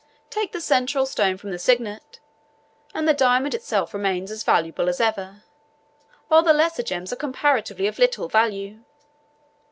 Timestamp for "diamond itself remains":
3.13-4.31